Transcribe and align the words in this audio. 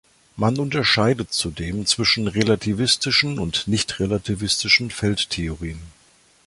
Man 0.35 0.57
unterscheidet 0.57 1.31
zudem 1.31 1.85
zwischen 1.85 2.27
relativistischen 2.27 3.37
und 3.37 3.67
nichtrelativistischen 3.67 4.89
Feldtheorien. 4.89 5.77